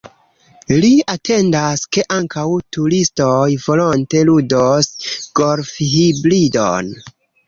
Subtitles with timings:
[0.83, 2.45] Li atendas, ke ankaŭ
[2.77, 4.89] turistoj volonte ludos
[5.41, 6.91] golfhibridon.